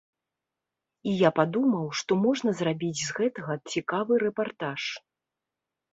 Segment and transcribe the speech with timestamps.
[1.11, 4.81] І я падумаў, што можна зрабіць з гэтага цікавы рэпартаж.